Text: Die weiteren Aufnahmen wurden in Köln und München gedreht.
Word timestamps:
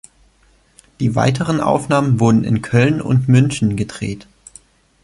Die 0.99 1.13
weiteren 1.13 1.61
Aufnahmen 1.61 2.19
wurden 2.19 2.43
in 2.43 2.63
Köln 2.63 3.01
und 3.01 3.27
München 3.29 3.75
gedreht. 3.75 4.25